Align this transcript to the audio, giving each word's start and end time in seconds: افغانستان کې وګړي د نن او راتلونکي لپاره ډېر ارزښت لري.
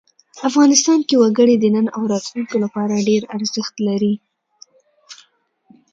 افغانستان 0.49 0.99
کې 1.07 1.15
وګړي 1.21 1.55
د 1.59 1.65
نن 1.75 1.85
او 1.95 2.01
راتلونکي 2.13 2.57
لپاره 2.63 3.05
ډېر 3.09 3.21
ارزښت 3.35 3.75
لري. 3.87 4.13